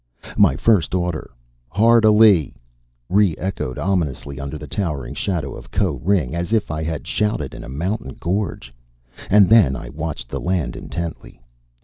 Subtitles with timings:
[0.35, 1.29] My first order
[1.69, 2.55] "Hard alee!"
[3.07, 7.53] re echoed ominously under the towering shadow of Koh ring as if I had shouted
[7.53, 8.73] in a mountain gorge.
[9.29, 11.39] And then I watched the land intently.